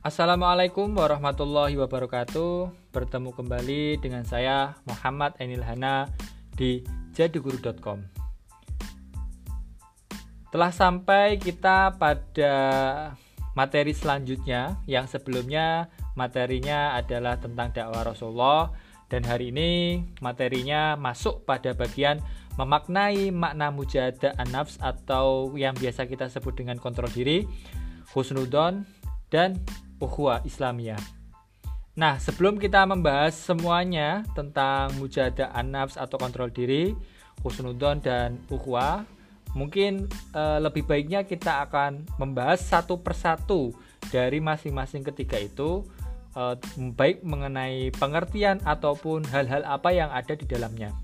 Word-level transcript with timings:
Assalamualaikum 0.00 0.96
warahmatullahi 0.96 1.76
wabarakatuh. 1.76 2.72
Bertemu 2.88 3.36
kembali 3.36 4.00
dengan 4.00 4.24
saya 4.24 4.80
Muhammad 4.88 5.36
Enil 5.36 5.60
Hana 5.60 6.08
di 6.56 6.80
jaduguru.com. 7.12 8.08
Telah 10.48 10.72
sampai 10.72 11.36
kita 11.36 12.00
pada 12.00 12.54
materi 13.52 13.92
selanjutnya 13.92 14.80
yang 14.88 15.04
sebelumnya 15.04 15.92
materinya 16.16 16.96
adalah 16.96 17.36
tentang 17.36 17.68
dakwah 17.68 18.00
Rasulullah 18.00 18.72
dan 19.12 19.20
hari 19.28 19.52
ini 19.52 20.00
materinya 20.24 20.96
masuk 20.96 21.44
pada 21.44 21.76
bagian 21.76 22.24
memaknai 22.56 23.28
makna 23.36 23.68
mujahadah 23.68 24.32
an-nafs 24.40 24.80
atau 24.80 25.52
yang 25.60 25.76
biasa 25.76 26.08
kita 26.08 26.32
sebut 26.32 26.56
dengan 26.56 26.80
kontrol 26.80 27.12
diri, 27.12 27.44
husnudon 28.16 28.88
dan 29.28 29.60
ukhuwah 30.00 30.42
Islamiyah. 30.42 31.20
Nah, 32.00 32.16
sebelum 32.16 32.56
kita 32.56 32.88
membahas 32.88 33.36
semuanya 33.36 34.24
tentang 34.32 34.96
mujahadah 34.96 35.52
an-nafs 35.52 36.00
atau 36.00 36.16
kontrol 36.16 36.48
diri, 36.48 36.96
husnudon 37.44 38.00
dan 38.00 38.40
ukhuwah, 38.48 39.04
mungkin 39.52 40.06
e, 40.32 40.42
lebih 40.62 40.86
baiknya 40.86 41.26
kita 41.26 41.66
akan 41.68 42.06
membahas 42.16 42.62
satu 42.62 43.02
persatu 43.02 43.74
dari 44.08 44.38
masing-masing 44.38 45.02
ketiga 45.12 45.36
itu 45.42 45.84
e, 46.32 46.42
baik 46.94 47.26
mengenai 47.26 47.90
pengertian 47.98 48.62
ataupun 48.62 49.26
hal-hal 49.28 49.66
apa 49.66 49.90
yang 49.90 50.08
ada 50.08 50.32
di 50.32 50.46
dalamnya. 50.46 50.94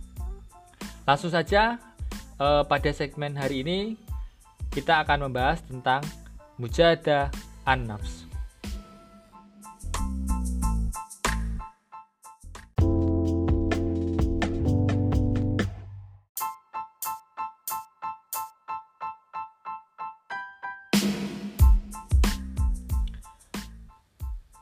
Langsung 1.04 1.34
saja 1.34 1.82
e, 2.38 2.46
pada 2.64 2.90
segmen 2.94 3.34
hari 3.34 3.66
ini 3.66 3.78
kita 4.70 5.02
akan 5.02 5.28
membahas 5.28 5.64
tentang 5.66 6.04
mujahadah 6.62 7.32
an-nafs. 7.66 8.25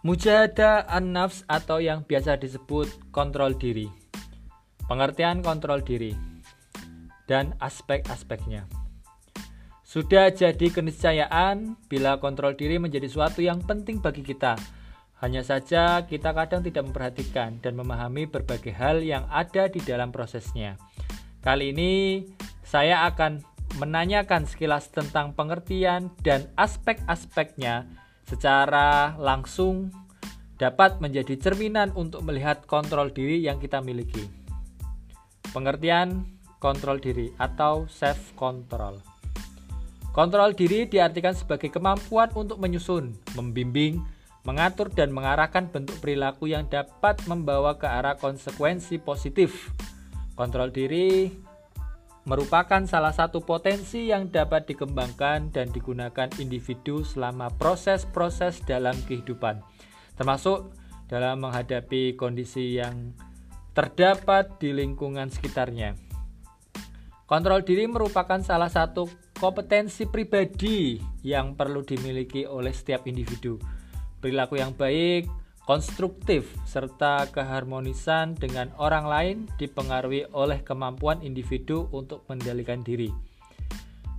Mujahadah 0.04 0.84
an-nafs 0.92 1.48
atau 1.48 1.80
yang 1.80 2.04
biasa 2.04 2.36
disebut 2.36 2.92
kontrol 3.08 3.56
diri. 3.56 3.88
Pengertian 4.84 5.40
kontrol 5.40 5.80
diri 5.80 6.12
dan 7.24 7.56
aspek-aspeknya. 7.56 8.68
Sudah 9.80 10.28
jadi 10.28 10.68
keniscayaan 10.68 11.80
bila 11.88 12.20
kontrol 12.20 12.52
diri 12.52 12.76
menjadi 12.76 13.08
suatu 13.08 13.40
yang 13.40 13.64
penting 13.64 14.04
bagi 14.04 14.20
kita. 14.20 14.60
Hanya 15.24 15.40
saja 15.40 16.04
kita 16.04 16.36
kadang 16.36 16.60
tidak 16.60 16.84
memperhatikan 16.84 17.64
dan 17.64 17.72
memahami 17.72 18.28
berbagai 18.28 18.76
hal 18.76 19.00
yang 19.00 19.24
ada 19.32 19.72
di 19.72 19.80
dalam 19.80 20.12
prosesnya. 20.12 20.76
Kali 21.40 21.72
ini 21.72 22.28
saya 22.60 23.08
akan 23.08 23.40
menanyakan 23.80 24.44
sekilas 24.44 24.92
tentang 24.92 25.32
pengertian 25.32 26.12
dan 26.20 26.52
aspek-aspeknya 26.60 28.03
secara 28.24 29.16
langsung 29.20 29.92
dapat 30.56 31.02
menjadi 31.02 31.36
cerminan 31.36 31.92
untuk 31.98 32.24
melihat 32.24 32.64
kontrol 32.64 33.10
diri 33.10 33.42
yang 33.42 33.58
kita 33.58 33.82
miliki. 33.84 34.24
Pengertian 35.52 36.24
kontrol 36.58 36.96
diri 36.98 37.30
atau 37.36 37.84
self 37.90 38.32
control. 38.38 38.98
Kontrol 40.14 40.54
diri 40.54 40.86
diartikan 40.86 41.34
sebagai 41.34 41.74
kemampuan 41.74 42.30
untuk 42.38 42.62
menyusun, 42.62 43.18
membimbing, 43.34 43.98
mengatur 44.46 44.86
dan 44.94 45.10
mengarahkan 45.10 45.68
bentuk 45.74 45.98
perilaku 45.98 46.46
yang 46.46 46.70
dapat 46.70 47.18
membawa 47.26 47.74
ke 47.74 47.90
arah 47.90 48.14
konsekuensi 48.14 49.02
positif. 49.02 49.74
Kontrol 50.38 50.70
diri 50.70 51.28
merupakan 52.24 52.80
salah 52.88 53.12
satu 53.12 53.44
potensi 53.44 54.08
yang 54.08 54.32
dapat 54.32 54.64
dikembangkan 54.64 55.52
dan 55.52 55.68
digunakan 55.68 56.28
individu 56.40 57.04
selama 57.04 57.52
proses-proses 57.52 58.64
dalam 58.64 58.96
kehidupan, 59.04 59.60
termasuk 60.16 60.72
dalam 61.08 61.44
menghadapi 61.44 62.16
kondisi 62.16 62.80
yang 62.80 63.12
terdapat 63.76 64.56
di 64.56 64.72
lingkungan 64.72 65.28
sekitarnya. 65.28 66.00
Kontrol 67.28 67.64
diri 67.64 67.84
merupakan 67.88 68.40
salah 68.40 68.72
satu 68.72 69.08
kompetensi 69.36 70.08
pribadi 70.08 71.00
yang 71.24 71.56
perlu 71.56 71.84
dimiliki 71.84 72.48
oleh 72.48 72.72
setiap 72.72 73.04
individu. 73.08 73.60
Perilaku 74.20 74.56
yang 74.60 74.72
baik 74.72 75.43
konstruktif, 75.64 76.52
serta 76.68 77.24
keharmonisan 77.32 78.36
dengan 78.36 78.68
orang 78.76 79.08
lain 79.08 79.36
dipengaruhi 79.56 80.28
oleh 80.36 80.60
kemampuan 80.60 81.24
individu 81.24 81.88
untuk 81.88 82.24
mengendalikan 82.28 82.84
diri. 82.84 83.08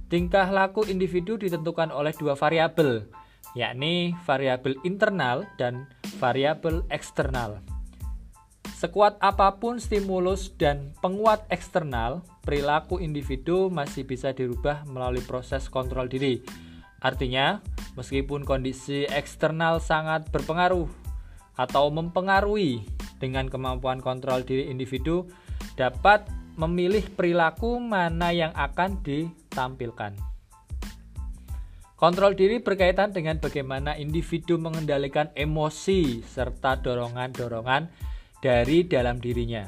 Tingkah 0.09 0.49
laku 0.49 0.85
individu 0.85 1.37
ditentukan 1.37 1.93
oleh 1.93 2.13
dua 2.17 2.33
variabel, 2.37 3.05
yakni 3.53 4.13
variabel 4.25 4.77
internal 4.85 5.45
dan 5.57 5.89
variabel 6.17 6.85
eksternal. 6.89 7.61
Sekuat 8.75 9.17
apa 9.23 9.55
pun 9.57 9.79
stimulus 9.81 10.51
dan 10.57 10.93
penguat 10.99 11.45
eksternal, 11.49 12.25
perilaku 12.43 13.01
individu 13.01 13.71
masih 13.71 14.05
bisa 14.05 14.35
dirubah 14.35 14.85
melalui 14.85 15.23
proses 15.23 15.71
kontrol 15.71 16.05
diri. 16.05 16.43
Artinya, 17.01 17.61
meskipun 17.97 18.43
kondisi 18.43 19.07
eksternal 19.09 19.79
sangat 19.79 20.27
berpengaruh 20.29 21.04
atau 21.55 21.91
mempengaruhi 21.91 22.83
dengan 23.19 23.47
kemampuan 23.47 24.03
kontrol 24.03 24.43
diri 24.43 24.67
individu 24.67 25.27
dapat 25.79 26.27
memilih 26.55 27.03
perilaku 27.15 27.79
mana 27.79 28.31
yang 28.31 28.51
akan 28.55 29.03
ditampilkan. 29.03 30.15
Kontrol 31.95 32.35
diri 32.35 32.59
berkaitan 32.59 33.15
dengan 33.15 33.39
bagaimana 33.39 33.95
individu 33.95 34.59
mengendalikan 34.59 35.31
emosi 35.31 36.19
serta 36.27 36.83
dorongan-dorongan 36.83 37.87
dari 38.43 38.83
dalam 38.83 39.15
dirinya. 39.15 39.63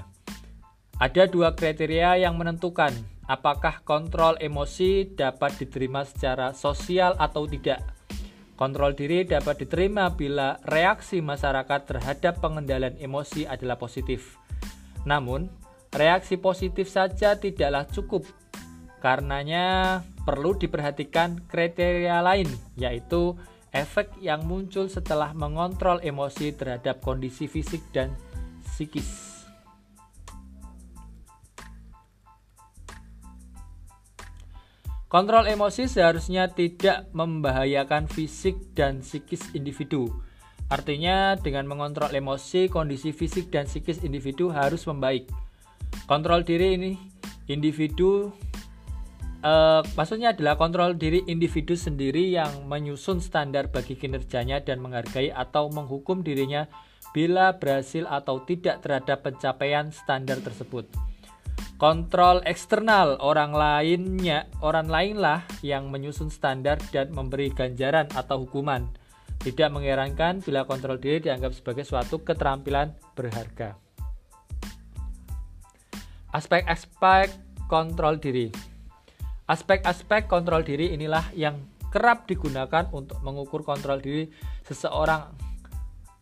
Ada 1.00 1.32
dua 1.32 1.56
kriteria 1.56 2.20
yang 2.20 2.36
menentukan 2.36 2.92
apakah 3.32 3.80
kontrol 3.88 4.36
emosi 4.44 5.16
dapat 5.16 5.56
diterima 5.56 6.04
secara 6.04 6.52
sosial 6.52 7.16
atau 7.16 7.48
tidak. 7.48 7.97
Kontrol 8.58 8.98
diri 8.98 9.22
dapat 9.22 9.62
diterima 9.62 10.10
bila 10.18 10.58
reaksi 10.66 11.22
masyarakat 11.22 11.86
terhadap 11.86 12.42
pengendalian 12.42 12.98
emosi 12.98 13.46
adalah 13.46 13.78
positif. 13.78 14.42
Namun, 15.06 15.46
reaksi 15.94 16.42
positif 16.42 16.90
saja 16.90 17.38
tidaklah 17.38 17.86
cukup. 17.86 18.26
Karenanya, 18.98 20.02
perlu 20.26 20.58
diperhatikan 20.58 21.46
kriteria 21.46 22.18
lain, 22.26 22.50
yaitu 22.74 23.38
efek 23.70 24.10
yang 24.26 24.42
muncul 24.50 24.90
setelah 24.90 25.38
mengontrol 25.38 26.02
emosi 26.02 26.58
terhadap 26.58 26.98
kondisi 27.06 27.46
fisik 27.46 27.86
dan 27.94 28.10
psikis. 28.66 29.27
Kontrol 35.18 35.50
emosi 35.50 35.90
seharusnya 35.90 36.46
tidak 36.54 37.10
membahayakan 37.10 38.06
fisik 38.06 38.54
dan 38.78 39.02
psikis 39.02 39.50
individu. 39.58 40.14
Artinya, 40.70 41.34
dengan 41.34 41.66
mengontrol 41.66 42.14
emosi, 42.14 42.70
kondisi 42.70 43.10
fisik 43.10 43.50
dan 43.50 43.66
psikis 43.66 44.06
individu 44.06 44.54
harus 44.54 44.86
membaik. 44.86 45.26
Kontrol 46.06 46.46
diri 46.46 46.78
ini 46.78 47.02
individu 47.50 48.30
eh, 49.42 49.82
maksudnya 49.98 50.38
adalah 50.38 50.54
kontrol 50.54 50.94
diri 50.94 51.26
individu 51.26 51.74
sendiri 51.74 52.38
yang 52.38 52.70
menyusun 52.70 53.18
standar 53.18 53.74
bagi 53.74 53.98
kinerjanya 53.98 54.62
dan 54.62 54.86
menghargai 54.86 55.34
atau 55.34 55.74
menghukum 55.74 56.22
dirinya 56.22 56.70
bila 57.10 57.58
berhasil 57.58 58.06
atau 58.06 58.46
tidak 58.46 58.86
terhadap 58.86 59.26
pencapaian 59.26 59.90
standar 59.90 60.38
tersebut. 60.46 61.07
Kontrol 61.78 62.42
eksternal 62.42 63.22
orang 63.22 63.54
lainnya, 63.54 64.50
orang 64.66 64.90
lainlah 64.90 65.46
yang 65.62 65.94
menyusun 65.94 66.34
standar 66.34 66.82
dan 66.90 67.14
memberi 67.14 67.54
ganjaran 67.54 68.10
atau 68.18 68.50
hukuman. 68.50 68.90
Tidak 69.38 69.70
mengherankan 69.70 70.42
bila 70.42 70.66
kontrol 70.66 70.98
diri 70.98 71.22
dianggap 71.22 71.54
sebagai 71.54 71.86
suatu 71.86 72.26
keterampilan 72.26 72.98
berharga. 73.14 73.78
Aspek-aspek 76.34 77.30
kontrol 77.70 78.18
diri. 78.18 78.50
Aspek-aspek 79.46 80.26
kontrol 80.26 80.66
diri 80.66 80.98
inilah 80.98 81.30
yang 81.38 81.62
kerap 81.94 82.26
digunakan 82.26 82.90
untuk 82.90 83.22
mengukur 83.22 83.62
kontrol 83.62 84.02
diri 84.02 84.26
seseorang. 84.66 85.47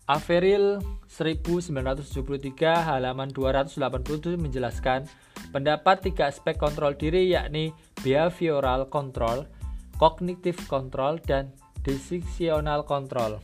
Averil 0.06 0.86
1973 1.10 2.86
halaman 2.86 3.34
287 3.34 4.38
menjelaskan 4.38 5.10
Pendapat 5.56 6.04
tiga 6.04 6.28
aspek 6.28 6.60
kontrol 6.60 7.00
diri 7.00 7.32
yakni 7.32 7.72
behavioral 8.04 8.92
control, 8.92 9.48
cognitive 9.96 10.60
control, 10.68 11.16
dan 11.24 11.56
decisional 11.80 12.84
control. 12.84 13.40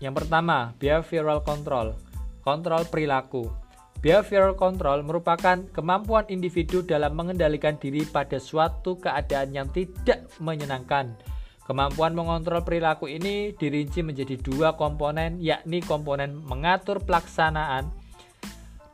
Yang 0.00 0.24
pertama, 0.24 0.72
behavioral 0.80 1.44
control, 1.44 1.92
kontrol 2.40 2.88
perilaku. 2.88 3.52
Behavioral 4.00 4.56
control 4.56 5.04
merupakan 5.04 5.60
kemampuan 5.76 6.24
individu 6.32 6.80
dalam 6.80 7.12
mengendalikan 7.12 7.76
diri 7.76 8.02
pada 8.08 8.40
suatu 8.40 8.96
keadaan 8.96 9.52
yang 9.52 9.68
tidak 9.70 10.24
menyenangkan. 10.40 11.14
Kemampuan 11.62 12.18
mengontrol 12.18 12.66
perilaku 12.66 13.06
ini 13.06 13.54
dirinci 13.54 14.02
menjadi 14.02 14.34
dua 14.34 14.74
komponen, 14.74 15.38
yakni 15.38 15.78
komponen 15.78 16.34
mengatur 16.34 16.98
pelaksanaan 16.98 17.86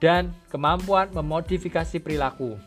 dan 0.05 0.37
kemampuan 0.53 1.09
memodifikasi 1.17 1.99
perilaku. 2.05 2.61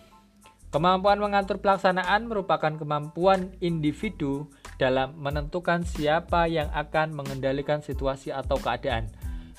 Kemampuan 0.73 1.21
mengatur 1.21 1.61
pelaksanaan 1.61 2.25
merupakan 2.31 2.73
kemampuan 2.73 3.53
individu 3.61 4.49
dalam 4.81 5.13
menentukan 5.19 5.85
siapa 5.85 6.49
yang 6.49 6.71
akan 6.73 7.13
mengendalikan 7.13 7.83
situasi 7.85 8.33
atau 8.33 8.57
keadaan 8.57 9.11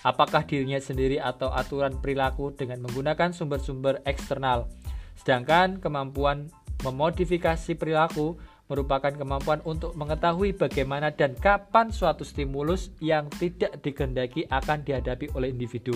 apakah 0.03 0.43
dirinya 0.43 0.83
sendiri 0.83 1.23
atau 1.23 1.55
aturan 1.55 1.95
perilaku 2.03 2.51
dengan 2.55 2.83
menggunakan 2.83 3.31
sumber-sumber 3.31 4.03
eksternal. 4.03 4.67
Sedangkan 5.15 5.79
kemampuan 5.79 6.51
memodifikasi 6.83 7.79
perilaku 7.79 8.37
merupakan 8.73 9.13
kemampuan 9.13 9.61
untuk 9.69 9.93
mengetahui 9.93 10.57
bagaimana 10.57 11.13
dan 11.13 11.37
kapan 11.37 11.93
suatu 11.93 12.25
stimulus 12.25 12.89
yang 13.05 13.29
tidak 13.37 13.77
dikehendaki 13.85 14.49
akan 14.49 14.81
dihadapi 14.81 15.29
oleh 15.37 15.53
individu. 15.53 15.93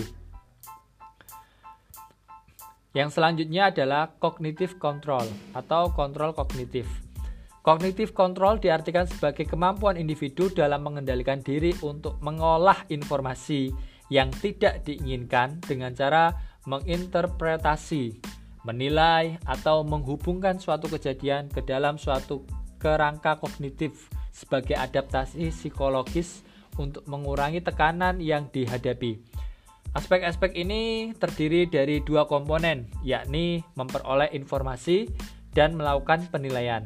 Yang 2.93 3.17
selanjutnya 3.17 3.73
adalah 3.73 4.13
cognitive 4.21 4.77
control 4.77 5.25
atau 5.57 5.89
kontrol 5.97 6.37
kognitif. 6.37 6.85
Kognitif 7.65 8.15
control 8.15 8.63
diartikan 8.63 9.09
sebagai 9.09 9.43
kemampuan 9.43 9.99
individu 9.99 10.47
dalam 10.53 10.87
mengendalikan 10.87 11.43
diri 11.43 11.75
untuk 11.83 12.15
mengolah 12.23 12.87
informasi 12.87 13.75
yang 14.07 14.31
tidak 14.31 14.87
diinginkan 14.87 15.59
dengan 15.59 15.91
cara 15.91 16.31
menginterpretasi, 16.63 18.23
menilai, 18.63 19.35
atau 19.43 19.83
menghubungkan 19.83 20.59
suatu 20.59 20.87
kejadian 20.87 21.51
ke 21.51 21.59
dalam 21.59 21.99
suatu 21.99 22.47
kerangka 22.77 23.37
kognitif 23.41 24.09
sebagai 24.33 24.77
adaptasi 24.77 25.49
psikologis 25.49 26.45
untuk 26.77 27.03
mengurangi 27.09 27.61
tekanan 27.61 28.21
yang 28.21 28.49
dihadapi. 28.53 29.17
Aspek-aspek 29.97 30.53
ini 30.53 31.13
terdiri 31.17 31.65
dari 31.65 32.05
dua 32.05 32.29
komponen, 32.29 32.85
yakni 33.01 33.65
memperoleh 33.73 34.29
informasi 34.33 35.09
dan 35.57 35.73
melakukan 35.73 36.29
penilaian. 36.29 36.85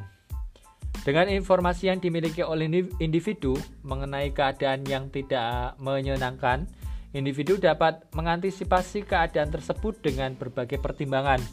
Dengan 1.04 1.28
informasi 1.28 1.92
yang 1.92 2.00
dimiliki 2.00 2.46
oleh 2.46 2.70
individu 3.02 3.58
mengenai 3.84 4.32
keadaan 4.32 4.86
yang 4.86 5.10
tidak 5.10 5.76
menyenangkan, 5.82 6.70
Individu 7.12 7.60
dapat 7.60 8.08
mengantisipasi 8.16 9.04
keadaan 9.04 9.52
tersebut 9.52 10.00
dengan 10.00 10.32
berbagai 10.40 10.80
pertimbangan, 10.80 11.44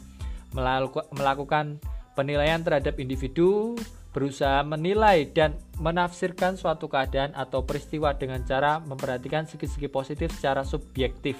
melakukan 1.11 1.83
penilaian 2.15 2.63
terhadap 2.63 2.95
individu, 2.95 3.75
berusaha 4.09 4.65
menilai 4.65 5.29
dan 5.29 5.53
menafsirkan 5.77 6.57
suatu 6.57 6.89
keadaan 6.89 7.31
atau 7.37 7.61
peristiwa 7.61 8.17
dengan 8.17 8.41
cara 8.41 8.81
memperhatikan 8.81 9.45
segi-segi 9.45 9.87
positif 9.87 10.33
secara 10.33 10.65
subjektif. 10.65 11.37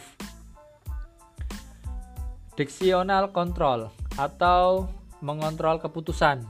Diksional 2.54 3.32
control 3.34 3.90
atau 4.20 4.92
mengontrol 5.24 5.80
keputusan. 5.80 6.44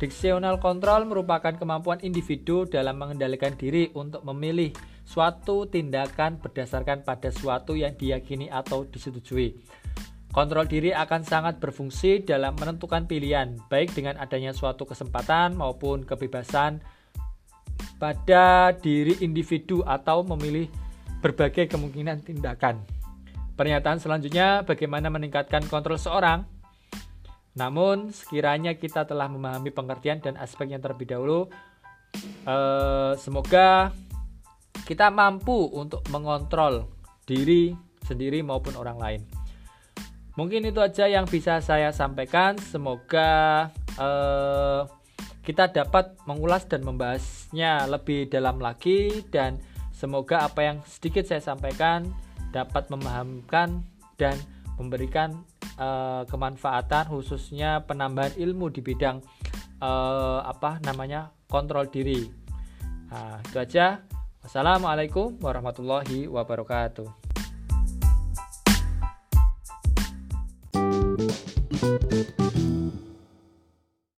Diksional 0.00 0.56
control 0.60 1.04
merupakan 1.04 1.52
kemampuan 1.52 2.00
individu 2.00 2.64
dalam 2.64 2.96
mengendalikan 2.96 3.52
diri 3.52 3.92
untuk 3.92 4.24
memilih 4.24 4.72
suatu 5.04 5.68
tindakan 5.68 6.40
berdasarkan 6.40 7.04
pada 7.04 7.28
suatu 7.28 7.76
yang 7.76 7.92
diyakini 7.98 8.48
atau 8.48 8.86
disetujui. 8.88 9.60
Kontrol 10.30 10.62
diri 10.70 10.94
akan 10.94 11.26
sangat 11.26 11.58
berfungsi 11.58 12.22
dalam 12.22 12.54
menentukan 12.54 13.10
pilihan, 13.10 13.58
baik 13.66 13.90
dengan 13.98 14.14
adanya 14.14 14.54
suatu 14.54 14.86
kesempatan 14.86 15.58
maupun 15.58 16.06
kebebasan 16.06 16.78
pada 17.98 18.70
diri 18.78 19.18
individu 19.26 19.82
atau 19.82 20.22
memilih 20.22 20.70
berbagai 21.18 21.66
kemungkinan 21.66 22.22
tindakan. 22.22 22.78
Pernyataan 23.58 23.98
selanjutnya, 23.98 24.62
bagaimana 24.62 25.10
meningkatkan 25.10 25.66
kontrol 25.66 25.98
seorang? 25.98 26.46
Namun, 27.58 28.14
sekiranya 28.14 28.78
kita 28.78 29.10
telah 29.10 29.26
memahami 29.26 29.74
pengertian 29.74 30.22
dan 30.22 30.38
aspek 30.38 30.70
yang 30.70 30.78
terlebih 30.78 31.10
dahulu, 31.10 31.50
eh, 32.46 33.12
semoga 33.18 33.90
kita 34.86 35.10
mampu 35.10 35.68
untuk 35.74 36.06
mengontrol 36.14 36.86
diri 37.26 37.74
sendiri 38.06 38.40
maupun 38.46 38.78
orang 38.78 38.96
lain. 38.96 39.39
Mungkin 40.38 40.62
itu 40.68 40.78
aja 40.78 41.10
yang 41.10 41.26
bisa 41.26 41.58
saya 41.58 41.90
sampaikan. 41.90 42.54
Semoga 42.58 43.68
eh, 43.98 44.80
kita 45.42 45.72
dapat 45.74 46.14
mengulas 46.28 46.68
dan 46.70 46.86
membahasnya 46.86 47.90
lebih 47.90 48.30
dalam 48.30 48.62
lagi 48.62 49.24
dan 49.34 49.58
semoga 49.90 50.46
apa 50.46 50.60
yang 50.62 50.78
sedikit 50.86 51.26
saya 51.26 51.42
sampaikan 51.42 52.06
dapat 52.54 52.86
memahamkan 52.92 53.82
dan 54.14 54.36
memberikan 54.78 55.42
eh, 55.80 56.22
kemanfaatan 56.30 57.10
khususnya 57.10 57.82
penambahan 57.84 58.32
ilmu 58.38 58.70
di 58.70 58.80
bidang 58.84 59.18
eh, 59.82 60.40
apa 60.46 60.78
namanya 60.86 61.34
kontrol 61.50 61.90
diri. 61.90 62.30
Nah, 63.10 63.42
itu 63.42 63.58
aja. 63.58 64.06
Wassalamualaikum 64.40 65.36
warahmatullahi 65.42 66.24
wabarakatuh. 66.30 67.29
Thank 71.80 72.58
you. 72.58 72.69